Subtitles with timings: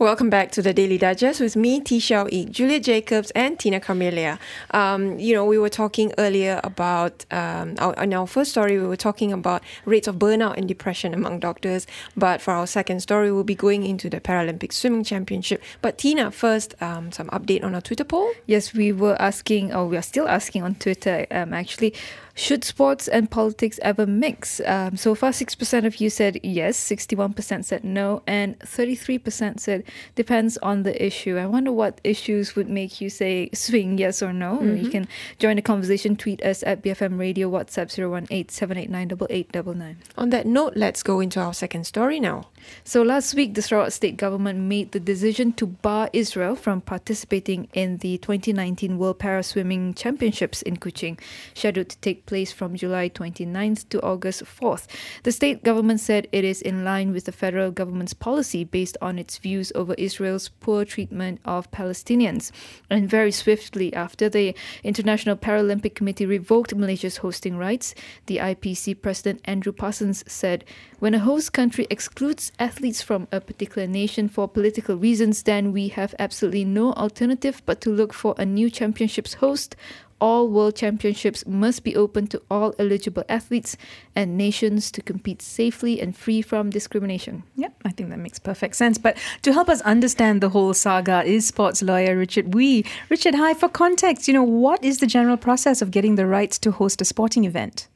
[0.00, 3.78] Welcome back to the Daily Digest with me, Tee Shiao Eek, Juliet Jacobs, and Tina
[3.78, 4.40] Carmillia.
[4.72, 8.88] Um, you know, we were talking earlier about, um, our, in our first story, we
[8.88, 11.86] were talking about rates of burnout and depression among doctors.
[12.16, 15.62] But for our second story, we'll be going into the Paralympic Swimming Championship.
[15.80, 18.32] But Tina, first, um, some update on our Twitter poll.
[18.46, 21.94] Yes, we were asking, or we are still asking on Twitter, um, actually,
[22.36, 24.60] should sports and politics ever mix?
[24.66, 29.84] Um, so far, 6% of you said yes, 61% said no, and 33% said
[30.16, 31.36] depends on the issue.
[31.36, 34.58] I wonder what issues would make you say swing yes or no.
[34.58, 34.84] Mm-hmm.
[34.84, 35.08] You can
[35.38, 37.94] join the conversation, tweet us at BFM Radio, WhatsApp
[38.30, 42.48] 018 On that note, let's go into our second story now.
[42.82, 47.68] So last week, the Sarawak state government made the decision to bar Israel from participating
[47.74, 51.18] in the 2019 World Para Swimming Championships in Kuching,
[51.54, 54.86] scheduled to take place from July 29th to August 4th.
[55.22, 59.18] The state government said it is in line with the federal government's policy based on
[59.18, 62.50] its views over Israel's poor treatment of Palestinians.
[62.90, 67.94] And very swiftly after the International Paralympic Committee revoked Malaysia's hosting rights,
[68.26, 70.64] the IPC President Andrew Parsons said,
[71.00, 75.88] when a host country excludes athletes from a particular nation for political reasons, then we
[75.88, 79.76] have absolutely no alternative but to look for a new championships host.
[80.20, 83.76] All world championships must be open to all eligible athletes
[84.14, 87.42] and nations to compete safely and free from discrimination.
[87.56, 88.96] Yeah, I think that makes perfect sense.
[88.96, 92.84] But to help us understand the whole saga is sports lawyer Richard Wee.
[93.10, 93.54] Richard, hi.
[93.54, 97.00] For context, you know, what is the general process of getting the rights to host
[97.00, 97.88] a sporting event?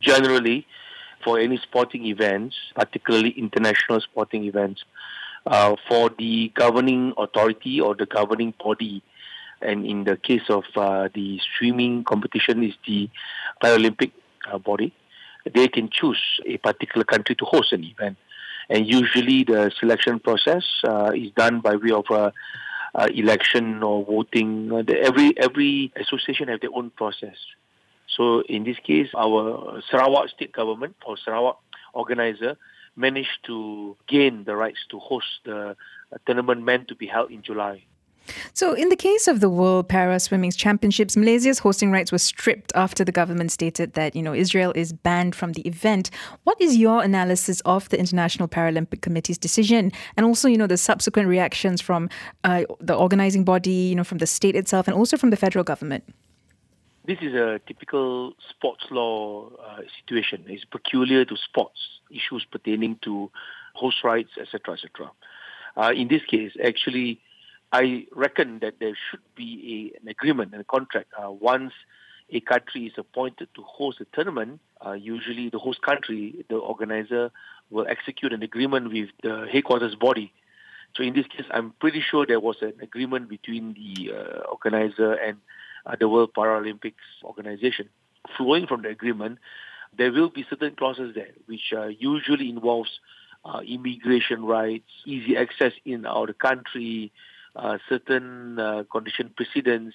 [0.00, 0.66] Generally,
[1.24, 4.84] for any sporting events, particularly international sporting events,
[5.46, 9.02] uh, for the governing authority or the governing body,
[9.62, 13.08] and in the case of uh, the swimming competition, is the
[13.62, 14.12] Paralympic
[14.50, 14.92] uh, body.
[15.54, 18.16] They can choose a particular country to host an event,
[18.68, 22.32] and usually the selection process uh, is done by way of a,
[22.94, 24.70] a election or voting.
[24.88, 27.36] every every association have their own process.
[28.16, 31.58] So in this case, our Sarawak state government or Sarawak
[31.94, 32.56] organizer
[32.94, 35.76] managed to gain the rights to host the
[36.26, 37.84] tournament meant to be held in July.
[38.54, 42.72] So, in the case of the World Para Swimming Championships, Malaysia's hosting rights were stripped
[42.74, 46.10] after the government stated that you know Israel is banned from the event.
[46.44, 50.76] What is your analysis of the International Paralympic Committee's decision, and also you know the
[50.76, 52.08] subsequent reactions from
[52.44, 55.64] uh, the organizing body, you know, from the state itself, and also from the federal
[55.64, 56.04] government?
[57.04, 60.44] This is a typical sports law uh, situation.
[60.46, 61.80] It's peculiar to sports
[62.10, 63.30] issues pertaining to
[63.74, 65.10] host rights, etc., etc.
[65.76, 67.20] Uh, in this case, actually,
[67.72, 71.08] I reckon that there should be a, an agreement and a contract.
[71.18, 71.72] Uh, once
[72.30, 77.30] a country is appointed to host a tournament, uh, usually the host country, the organizer,
[77.70, 80.32] will execute an agreement with the headquarters body.
[80.94, 85.14] So in this case, I'm pretty sure there was an agreement between the uh, organizer
[85.14, 85.38] and
[85.86, 87.88] uh, the World Paralympics organization.
[88.36, 89.38] Flowing from the agreement,
[89.96, 93.00] there will be certain clauses there, which uh, usually involves
[93.44, 97.12] uh, immigration rights, easy access in our country,
[97.56, 99.94] uh, certain uh, condition precedents,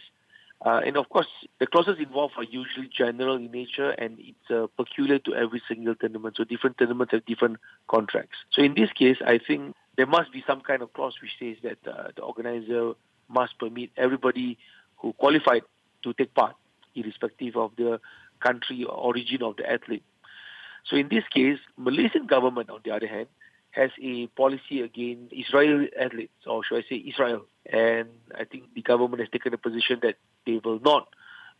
[0.65, 1.27] uh, and of course,
[1.59, 5.93] the clauses involved are usually general in nature and it's uh, peculiar to every single
[5.93, 6.35] tournament.
[6.35, 7.57] So different tournaments have different
[7.87, 8.37] contracts.
[8.51, 11.57] So in this case, I think there must be some kind of clause which says
[11.63, 12.93] that uh, the organizer
[13.29, 14.57] must permit everybody
[14.97, 15.61] who qualified
[16.03, 16.55] to take part,
[16.95, 17.99] irrespective of the
[18.39, 20.03] country or origin of the athlete.
[20.85, 23.27] So in this case, Malaysian government, on the other hand,
[23.71, 27.45] has a policy against Israeli athletes, or should I say Israel.
[27.65, 31.09] And I think the government has taken a position that they will not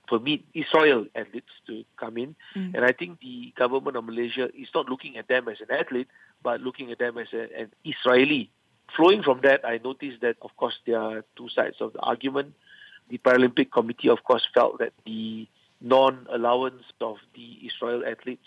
[0.08, 2.36] permit Israel athletes to come in.
[2.56, 2.76] Mm.
[2.76, 6.08] And I think the government of Malaysia is not looking at them as an athlete,
[6.42, 8.50] but looking at them as a, an Israeli.
[8.96, 12.54] Flowing from that, I noticed that, of course, there are two sides of the argument
[13.10, 15.48] the Paralympic Committee, of course, felt that the
[15.82, 18.46] non-allowance of the Israel athletes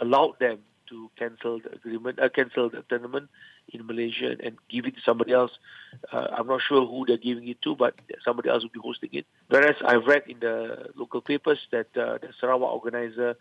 [0.00, 0.58] allowed them
[0.90, 3.30] to cancel the agreement, uh, cancel the tournament
[3.72, 5.52] in Malaysia and give it to somebody else.
[6.12, 7.94] Uh, I'm not sure who they're giving it to, but
[8.24, 9.26] somebody else will be hosting it.
[9.48, 13.36] Whereas I've read in the local papers that uh, the Sarawak organizer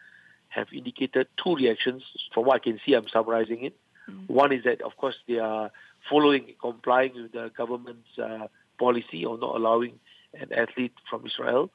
[0.50, 2.04] have indicated two reactions.
[2.34, 3.76] From what I can see, I'm summarizing it.
[4.10, 4.34] Mm-hmm.
[4.34, 5.72] One is that, of course, they are
[6.10, 8.48] following, complying with the government's uh,
[8.80, 10.00] policy on not allowing
[10.34, 11.70] an athlete from Israel.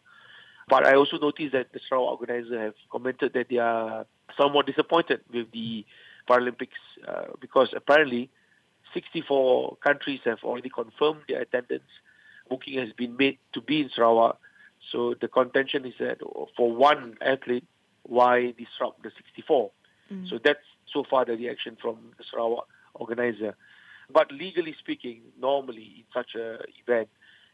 [0.69, 4.07] But I also noticed that the Sarawak organizer have commented that they are
[4.37, 5.85] somewhat disappointed with the
[6.29, 8.31] Paralympics uh, because apparently
[8.93, 11.83] 64 countries have already confirmed their attendance.
[12.49, 14.39] Booking has been made to be in Sarawak.
[14.93, 16.19] So the contention is that
[16.57, 17.67] for one athlete,
[18.03, 19.71] why disrupt the 64?
[20.13, 20.29] Mm.
[20.29, 20.59] So that's
[20.93, 23.57] so far the reaction from the Sarawak organizer.
[24.13, 27.09] But legally speaking, normally in such a event,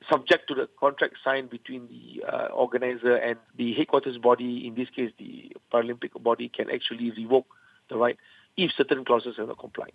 [0.09, 4.89] subject to the contract signed between the uh, organizer and the headquarters body, in this
[4.91, 7.47] case the Paralympic body, can actually revoke
[7.89, 8.17] the right
[8.57, 9.93] if certain clauses are not complied.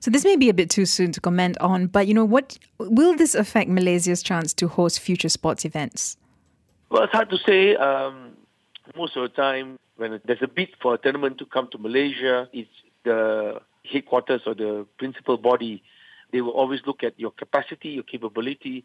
[0.00, 2.58] So this may be a bit too soon to comment on, but you know what
[2.78, 6.16] will this affect Malaysia's chance to host future sports events?
[6.90, 7.76] Well, it's hard to say.
[7.76, 8.32] Um,
[8.96, 12.48] most of the time, when there's a bid for a tournament to come to Malaysia,
[12.52, 12.70] it's
[13.04, 13.60] the
[13.90, 15.82] headquarters or the principal body.
[16.32, 18.84] They will always look at your capacity, your capability,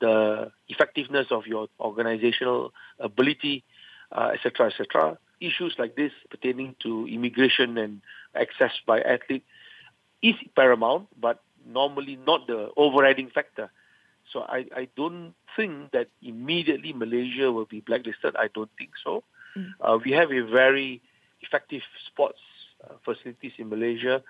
[0.00, 3.64] the effectiveness of your organizational ability,
[4.12, 5.12] etc., uh, etc.
[5.12, 8.00] Et Issues like this pertaining to immigration and
[8.34, 9.44] access by athletes
[10.22, 13.70] is paramount, but normally not the overriding factor.
[14.32, 18.34] So I, I don't think that immediately Malaysia will be blacklisted.
[18.36, 19.24] I don't think so.
[19.56, 19.72] Mm.
[19.80, 21.02] Uh, we have a very
[21.42, 22.40] effective sports
[22.82, 24.22] uh, facilities in Malaysia.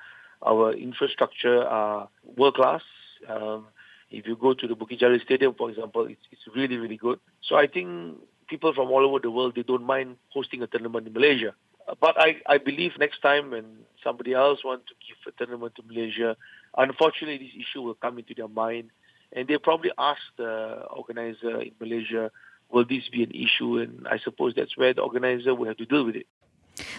[0.42, 2.82] Our infrastructure are world class.
[3.28, 3.66] Um,
[4.10, 7.18] if you go to the Bukit Jalil Stadium, for example, it's, it's really, really good.
[7.42, 8.16] So I think
[8.48, 11.54] people from all over the world, they don't mind hosting a tournament in Malaysia.
[12.00, 13.64] But I, I believe next time when
[14.02, 16.36] somebody else wants to give a tournament to Malaysia,
[16.76, 18.90] unfortunately this issue will come into their mind
[19.32, 22.30] and they probably ask the organizer in Malaysia,
[22.70, 23.78] will this be an issue?
[23.78, 26.26] And I suppose that's where the organizer will have to deal with it.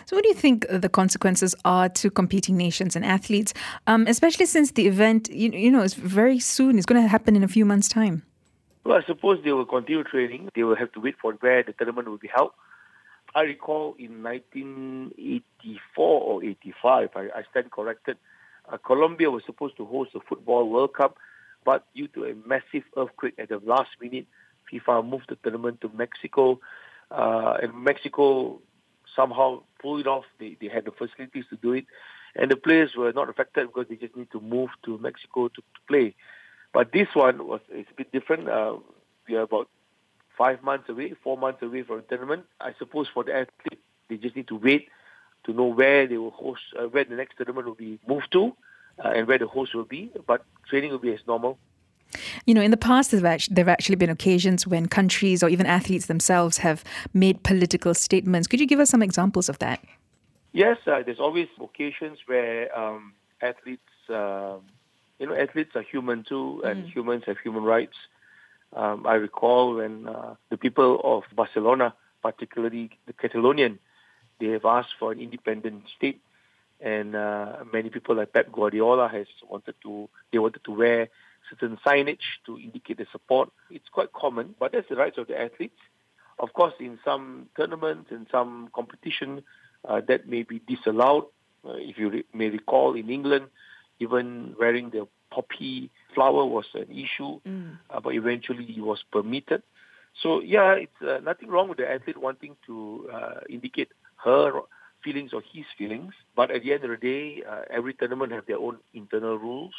[0.06, 3.54] So, what do you think the consequences are to competing nations and athletes,
[3.86, 6.78] um, especially since the event, you, you know, is very soon?
[6.78, 8.24] It's going to happen in a few months' time.
[8.84, 10.50] Well, I suppose they will continue training.
[10.56, 12.52] They will have to wait for where the tournament will be held.
[13.36, 18.18] I recall in 1984 or 85, I, I stand corrected,
[18.72, 21.18] uh, Colombia was supposed to host the Football World Cup,
[21.64, 24.26] but due to a massive earthquake at the last minute,
[24.72, 26.60] FIFA moved the tournament to Mexico.
[27.10, 28.60] Uh, and Mexico
[29.18, 30.24] somehow pull it off.
[30.40, 31.86] They, they had the facilities to do it.
[32.36, 35.56] And the players were not affected because they just need to move to Mexico to,
[35.56, 36.16] to play.
[36.74, 38.48] But this one was it's a bit different.
[38.48, 38.78] Uh,
[39.28, 39.68] we are about
[40.38, 42.46] five months away, four months away from the tournament.
[42.62, 44.90] I suppose for the athletes, they just need to wait
[45.46, 48.56] to know where they will host, uh, where the next tournament will be moved to,
[49.04, 50.12] uh, and where the host will be.
[50.28, 51.58] But training will be as normal.
[52.46, 56.06] You know, in the past, there have actually been occasions when countries or even athletes
[56.08, 56.84] themselves have
[57.14, 58.48] made political statements.
[58.48, 59.84] Could you give us some examples of that?
[60.54, 64.56] Yes, uh, there's always occasions where um, athletes, uh,
[65.20, 66.92] you know, athletes are human too, and mm.
[66.92, 67.96] humans have human rights.
[68.74, 73.80] Um, I recall when uh, the people of Barcelona, particularly the Catalonian,
[74.40, 76.22] they have asked for an independent state,
[76.80, 81.10] and uh, many people like Pep Guardiola has wanted to, they wanted to wear
[81.50, 83.50] certain signage to indicate the support.
[83.70, 85.80] It's quite common, but that's the rights of the athletes.
[86.40, 89.44] Of course, in some tournaments and some competition,
[89.88, 91.26] uh, that may be disallowed.
[91.66, 93.46] Uh, if you re- may recall, in England,
[94.00, 97.78] even wearing the poppy flower was an issue, mm.
[97.90, 99.64] uh, but eventually it was permitted.
[100.22, 103.90] So yeah, it's uh, nothing wrong with the athlete wanting to uh, indicate
[104.24, 104.62] her
[105.04, 106.14] feelings or his feelings.
[106.36, 109.74] But at the end of the day, uh, every tournament have their own internal rules.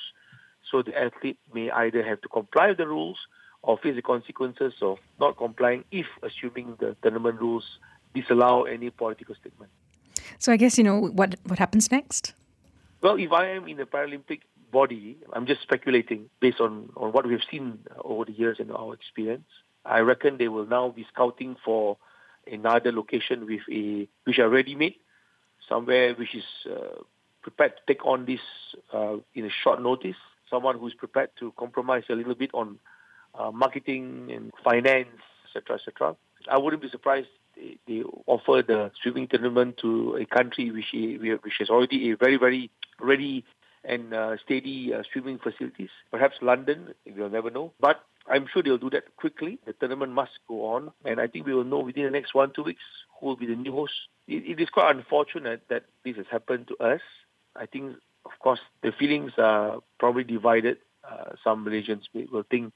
[0.71, 3.19] So the athlete may either have to comply with the rules
[3.63, 7.65] or face the consequences of not complying if assuming the tournament rules
[8.15, 9.71] disallow any political statement.
[10.39, 12.35] So I guess you know what what happens next.
[13.01, 14.41] Well, if I am in the Paralympic
[14.73, 18.93] body, I'm just speculating based on, on what we've seen over the years and our
[18.93, 19.47] experience.
[19.85, 21.97] I reckon they will now be scouting for
[22.51, 24.97] another location with a which are ready made,
[25.69, 27.03] somewhere which is uh,
[27.43, 28.41] prepared to take on this
[28.93, 30.17] uh, in a short notice
[30.51, 32.79] someone who's prepared to compromise a little bit on
[33.39, 35.09] uh, marketing and finance,
[35.47, 36.17] etc., etc.
[36.51, 40.93] I wouldn't be surprised they, they offer the swimming tournament to a country which
[41.43, 43.45] which has already a very very ready
[43.85, 45.91] and uh, steady uh, swimming facilities.
[46.11, 47.73] Perhaps London, we'll never know.
[47.81, 49.59] But I'm sure they'll do that quickly.
[49.67, 52.53] The tournament must go on, and I think we will know within the next one
[52.55, 52.83] two weeks
[53.19, 53.95] who will be the new host.
[54.27, 57.01] it, it is quite unfortunate that this has happened to us.
[57.57, 57.97] I think
[58.39, 60.79] course, the feelings are probably divided.
[61.09, 62.73] Uh, some Malaysians will think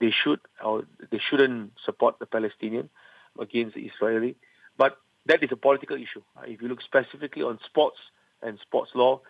[0.00, 2.90] they should or they shouldn't support the Palestinian
[3.40, 4.36] against the Israeli.
[4.76, 6.22] But that is a political issue.
[6.36, 7.98] Uh, if you look specifically on sports
[8.42, 9.20] and sports law,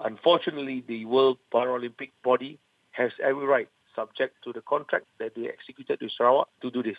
[0.00, 2.58] unfortunately, the World Paralympic body
[2.92, 6.96] has every right, subject to the contract that they executed with Sarawak, to do this.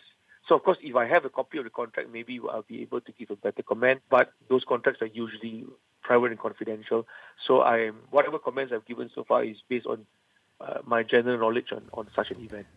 [0.47, 3.01] So, of course, if I have a copy of the contract, maybe I'll be able
[3.01, 4.01] to give a better comment.
[4.09, 5.65] But those contracts are usually
[6.05, 7.07] private and confidential.
[7.45, 10.05] So I whatever comments I've given so far is based on
[10.61, 12.67] uh, my general knowledge on, on such an event.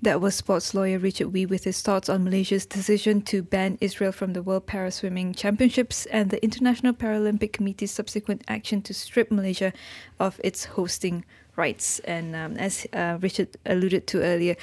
[0.00, 4.12] That was sports lawyer Richard Wee with his thoughts on Malaysia's decision to ban Israel
[4.12, 9.72] from the World Paraswimming Championships and the International Paralympic Committee's subsequent action to strip Malaysia
[10.18, 11.24] of its hosting
[11.58, 11.98] rights.
[12.00, 14.56] And um, as uh, Richard alluded to earlier,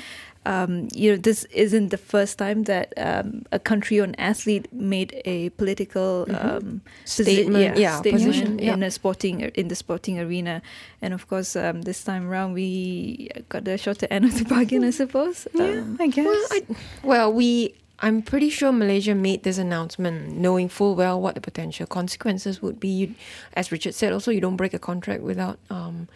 [0.45, 4.71] um, you know, this isn't the first time that um, a country or an athlete
[4.71, 8.85] made a political um, posi- Statement, yeah, statement position, in yeah.
[8.85, 10.61] a sporting in the sporting arena,
[11.01, 14.83] and of course, um, this time around we got the shorter end of the bargain,
[14.83, 15.47] I suppose.
[15.59, 16.25] Um, I guess.
[16.25, 16.61] Well, I,
[17.03, 17.73] well, we.
[17.99, 22.79] I'm pretty sure Malaysia made this announcement knowing full well what the potential consequences would
[22.79, 22.89] be.
[22.89, 23.15] You,
[23.53, 26.07] as Richard said, also you don't break a contract without um,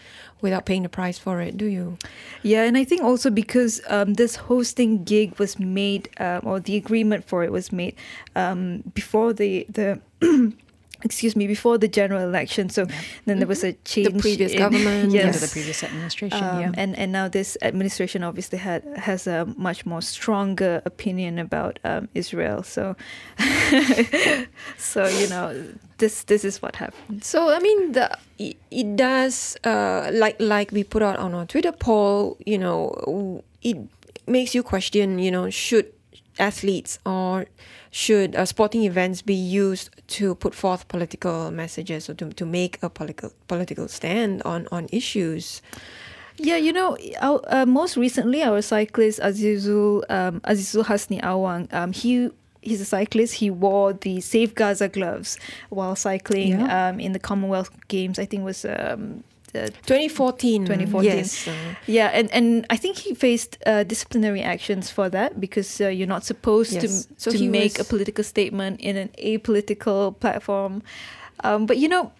[0.41, 1.97] without paying the price for it, do you?
[2.43, 6.75] Yeah, and I think also because um, this hosting gig was made, um, or the
[6.75, 7.95] agreement for it was made
[8.35, 10.01] um, before the the.
[11.03, 12.69] Excuse me, before the general election.
[12.69, 12.85] So
[13.25, 14.13] then there was a change.
[14.13, 15.25] The previous in- government, yes.
[15.35, 16.71] Under the previous administration, Um, yeah.
[16.81, 22.09] and and now this administration obviously had has a much more stronger opinion about um,
[22.15, 22.63] Israel.
[22.63, 22.95] So,
[24.77, 25.53] so you know,
[25.97, 27.23] this this is what happened.
[27.23, 31.45] So I mean, the it, it does uh, like like we put out on our
[31.45, 32.37] Twitter poll.
[32.45, 33.77] You know, it
[34.27, 35.19] makes you question.
[35.19, 35.87] You know, should
[36.39, 37.45] athletes or
[37.91, 42.77] should uh, sporting events be used to put forth political messages or to, to make
[42.83, 45.61] a political political stand on on issues?
[46.37, 51.91] Yeah, you know, our, uh, most recently our cyclist Azizul um, Azizul Hasni Awang, um,
[51.91, 52.29] he
[52.61, 53.35] he's a cyclist.
[53.35, 55.37] He wore the Save Gaza gloves
[55.69, 56.89] while cycling Yeah.
[56.89, 58.19] um, in the Commonwealth Games.
[58.19, 58.65] I think it was.
[58.65, 60.65] Um, the 2014.
[60.65, 61.09] 2014.
[61.09, 61.47] Yes.
[61.87, 66.07] yeah, and, and I think he faced uh, disciplinary actions for that because uh, you're
[66.07, 67.05] not supposed Yes.
[67.05, 70.81] to So to he make was- a political statement in an apolitical platform.
[71.43, 72.11] Um, but you know,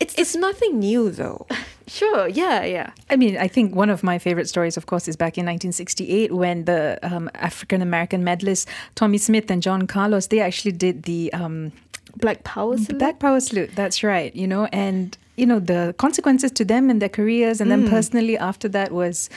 [0.00, 1.46] it's it's nothing new though.
[1.88, 2.90] sure, yeah, yeah.
[3.10, 6.32] I mean, I think one of my favorite stories, of course, is back in 1968
[6.32, 11.32] when the um, African American medalists Tommie Smith and John Carlos they actually did the
[11.32, 11.72] um,
[12.16, 12.76] Black Power.
[12.78, 12.98] salute?
[12.98, 13.70] Black Power salute.
[13.74, 14.34] That's right.
[14.36, 17.90] You know, and you know the consequences to them and their careers, and then mm.
[17.90, 19.30] personally after that was,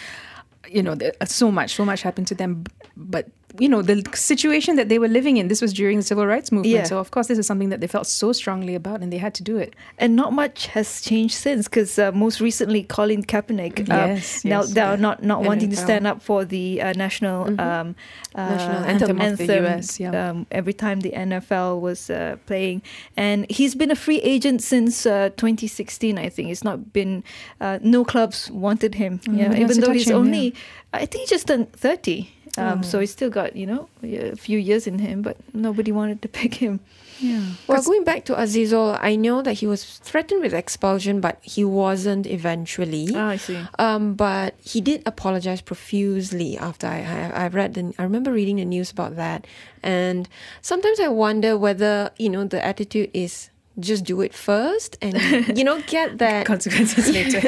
[0.67, 2.63] you know, the, so much, so much happened to them.
[2.98, 3.27] But
[3.60, 5.48] you know, the situation that they were living in.
[5.48, 6.84] This was during the civil rights movement, Yeah.
[6.84, 9.34] so of course, this is something that they felt so strongly about, and they had
[9.36, 9.75] to do it.
[9.98, 14.72] and not much has changed since because uh, most recently Colin Kaepernick uh, Yes, yes.
[14.72, 17.96] down not not wanting to stand up for the uh, national um,
[18.36, 20.29] uh, National anthem of the US, yeah.
[20.29, 22.81] um, every time the NFL was uh, playing
[23.17, 27.24] and he's been a free agent since uh, 2016 I think it's not been
[27.60, 30.53] uh, no clubs wanted him yeah nobody wants even though he's him, only
[30.93, 33.01] I think he just turned 30 um, so Oh.
[33.01, 36.55] he's still got you know a few years in him but nobody wanted to pick
[36.55, 36.79] him
[37.22, 37.53] Yeah.
[37.70, 41.62] Well, going back to Azizul, I know that he was threatened with expulsion, but he
[41.63, 43.13] wasn't eventually.
[43.13, 47.93] ah I see Um, but he did apologize profusely after I, I I read the
[48.01, 49.46] I remember reading the news about that,
[49.86, 50.25] and
[50.65, 55.15] sometimes I wonder whether you know the attitude is just do it first and
[55.57, 57.41] you know get that Consequences later.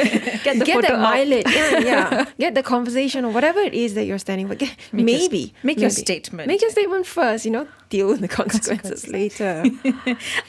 [0.44, 1.46] get the get that mileage.
[1.48, 2.26] Yeah yeah.
[2.40, 4.56] Get the conversation or whatever it is that you're standing for.
[4.56, 6.48] Get, Make your- maybe make your statement.
[6.48, 9.64] make your statement first you know deal with the consequences, later.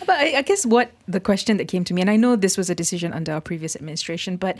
[0.06, 2.56] But I, I guess what the question that came to me, and I know this
[2.56, 4.56] was a decision under our previous administration, but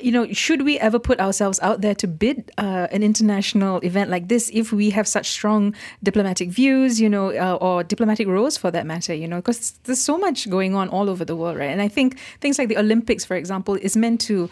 [0.00, 4.10] you know, should we ever put ourselves out there to bid uh, an international event
[4.10, 8.56] like this if we have such strong diplomatic views, you know, uh, or diplomatic roles
[8.56, 11.56] for that matter, you know, because there's so much going on all over the world,
[11.56, 11.70] right?
[11.70, 14.50] And I think things like the Olympics, for example, is meant to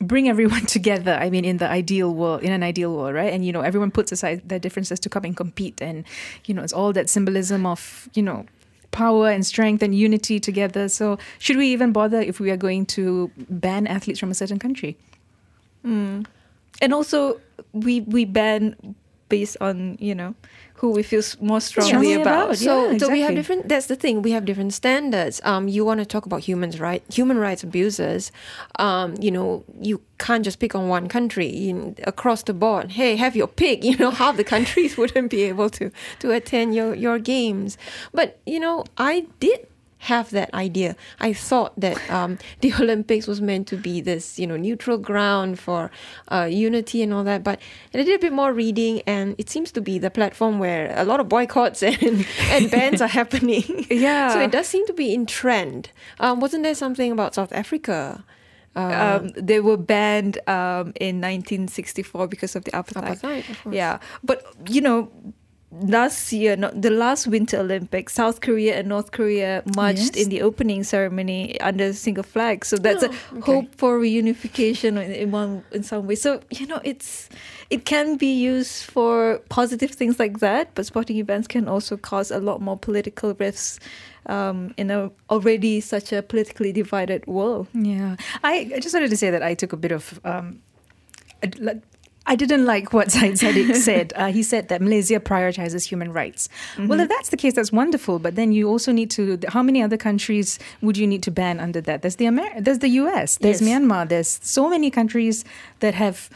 [0.00, 3.44] bring everyone together i mean in the ideal world in an ideal world right and
[3.44, 6.04] you know everyone puts aside their differences to come and compete and
[6.44, 8.46] you know it's all that symbolism of you know
[8.90, 10.88] power and strength and unity together.
[10.88, 14.58] So should we even bother if we are going to ban athletes from a certain
[14.58, 14.96] country?
[15.82, 16.22] Hmm.
[16.80, 17.40] And also
[17.72, 18.76] we we ban
[19.28, 20.34] based on you know
[20.74, 22.56] who we feel more strongly about.
[22.56, 25.40] so Yeah, so we have different that's the thing we have different standards.
[25.44, 27.02] Um you want to talk about humans right?
[27.12, 28.32] Human rights abuses
[28.78, 31.48] um you know you can't just pick on one country.
[31.68, 33.84] In, across the board hey have your pick.
[33.88, 37.78] You know half the countries wouldn't be able to to attend your your games.
[38.12, 39.66] But you know i did
[39.98, 40.96] have that idea.
[41.20, 45.58] I thought that um, the Olympics was meant to be this, you know, neutral ground
[45.58, 45.90] for
[46.28, 47.42] uh, unity and all that.
[47.44, 47.60] But
[47.92, 51.04] I did a bit more reading, and it seems to be the platform where a
[51.04, 53.86] lot of boycotts and, and bans are happening.
[53.98, 54.32] Yeah.
[54.32, 55.90] So it does seem to be in trend.
[56.20, 58.24] Um, wasn't there something about South Africa?
[58.76, 63.20] Um, they were banned um, in 1964 because of the apartheid.
[63.20, 63.74] Apartheid, of.
[63.74, 65.10] Yeah, but you know,
[65.70, 70.24] last year, not the last Winter Olympics, South Korea and North Korea marched Yes.
[70.24, 72.64] in the opening ceremony under a single flag.
[72.64, 73.52] So that's Oh, a okay.
[73.52, 76.14] hope for reunification in, in one in some way.
[76.14, 77.28] So you know, it's
[77.70, 82.30] it can be used for positive things like that, but sporting events can also cause
[82.30, 83.78] a lot more political rifts
[84.26, 87.66] um, in a already such a politically divided world.
[87.74, 90.18] Yeah, I, I just wanted to say that I took a bit of.
[90.24, 90.60] Um,
[92.28, 94.12] I didn't like what Syed Saddiq said.
[94.14, 96.48] Uh, he said that Malaysia prioritizes human rights.
[96.76, 97.00] Well, mm-hmm.
[97.00, 98.18] if that's the case, that's wonderful.
[98.18, 99.38] But then you also need to.
[99.48, 102.02] How many other countries would you need to ban under that?
[102.02, 103.38] There's the Amer- There's the U.S.
[103.38, 103.68] There's Yes.
[103.68, 104.08] Myanmar.
[104.08, 105.44] There's so many countries
[105.80, 106.28] that have,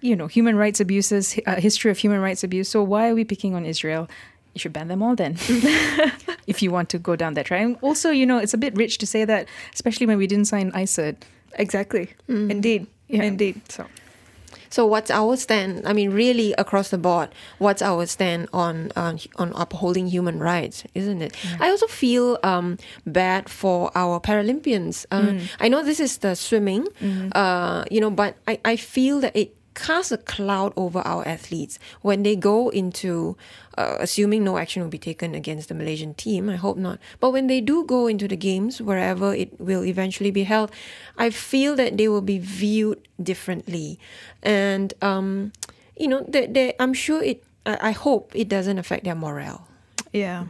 [0.00, 2.68] you know, human rights abuses, a uh, history of human rights abuse.
[2.68, 4.08] So why are we picking on Israel?
[4.54, 5.36] You should ban them all then,
[6.46, 7.60] if you want to go down that track.
[7.60, 10.46] And also, you know, it's a bit rich to say that, especially when we didn't
[10.46, 11.16] sign ICERD.
[11.58, 12.08] Exactly.
[12.28, 12.50] Mm.
[12.50, 12.86] Indeed.
[13.08, 13.22] Yeah.
[13.24, 13.60] Indeed.
[13.68, 13.84] So.
[14.70, 15.86] So what's our stand?
[15.86, 20.84] I mean, really across the board, what's our stand on on, on upholding human rights,
[20.94, 21.34] isn't it?
[21.60, 25.06] I also feel um, bad for our Paralympians.
[25.10, 26.86] Uh, I know this is the swimming,
[27.32, 31.78] uh, you know, but I, I feel that it casts a cloud over our athletes
[32.00, 33.36] when they go into,
[33.76, 36.48] uh, assuming no action will be taken against the Malaysian team.
[36.48, 36.98] I hope not.
[37.20, 40.72] But when they do go into the games, wherever it will eventually be held,
[41.20, 44.00] I feel that they will be viewed differently,
[44.42, 45.52] and um,
[45.94, 47.44] you know, they, they, I'm sure it.
[47.64, 49.66] I I hope it doesn't affect their morale
[50.12, 50.46] Yeah.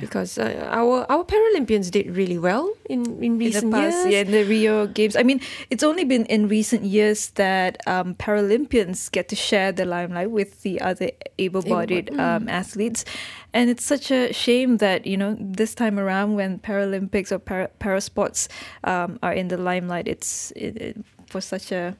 [0.00, 4.12] Because uh, our our Paralympians did really well in in in recent the past, years.
[4.12, 5.16] yeah, in the Rio Games.
[5.16, 9.84] I mean, it's only been in recent years that um, Paralympians get to share the
[9.84, 13.04] limelight with the other able-bodied um, athletes,
[13.52, 18.00] and it's such a shame that you know this time around when Paralympics or para,
[18.00, 18.48] sports
[18.84, 21.96] um, are in the limelight, it's it, it, for such a,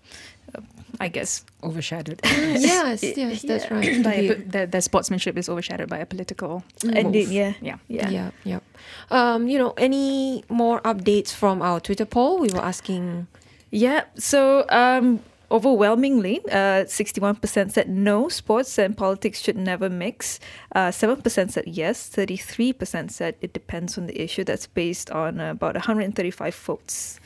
[1.02, 2.20] I guess, overshadowed.
[2.24, 3.74] yes, yes, that's Yeah.
[3.74, 4.02] right.
[4.08, 6.62] by a, the, the sportsmanship is overshadowed by a political.
[6.84, 7.32] indeed, move.
[7.32, 7.78] yeah, Yeah.
[7.88, 8.08] yeah.
[8.10, 8.60] Yeah, yeah.
[9.10, 12.38] Um, you know, any more updates from our Twitter poll?
[12.38, 13.26] We were asking.
[13.70, 14.04] Yeah.
[14.16, 20.40] So um, overwhelmingly, uh, 61% said no, sports and politics should never mix.
[20.74, 22.08] Uh, 7% said yes.
[22.08, 24.44] 33% said it depends on the issue.
[24.44, 27.18] That's based on uh, about 135 votes.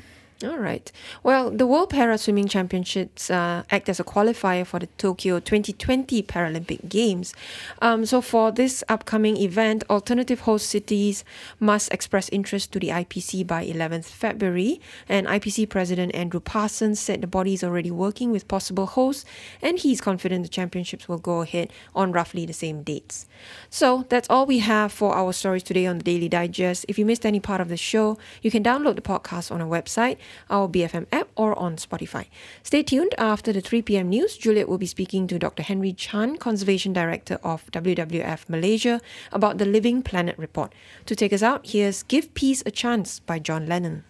[0.45, 0.93] All right.
[1.23, 6.23] Well, the World Para Swimming Championships uh, act as a qualifier for the Tokyo 2020
[6.25, 7.33] Paralympic Games.
[7.81, 11.25] Um, so, for this upcoming event, alternative host cities
[11.59, 14.79] must express interest to the IPC by 11th February.
[15.09, 19.25] And IPC President Andrew Parsons said the body is already working with possible hosts,
[19.63, 23.27] and he's confident the championships will go ahead on roughly the same dates.
[23.71, 26.85] So, that's all we have for our stories today on the Daily Digest.
[26.89, 29.67] If you missed any part of the show, you can download the podcast on our
[29.67, 30.19] website
[30.51, 32.27] our BFM app, or on Spotify.
[32.63, 33.15] Stay tuned.
[33.19, 34.09] After the 3 p.m.
[34.09, 35.63] news, Juliet will be speaking to Dr.
[35.63, 39.01] Henry Chan, Conservation Director of WWF Malaysia,
[39.33, 40.73] about the Living Planet report.
[41.07, 44.05] To take us out, here's Give Peace a Chance by John Lennon.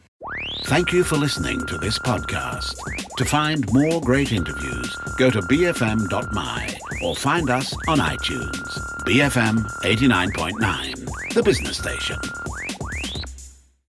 [0.64, 2.74] Thank you for listening to this podcast.
[3.16, 8.78] To find more great interviews, go to bfm.my or find us on iTunes.
[9.04, 12.18] BFM 89.9, the business station.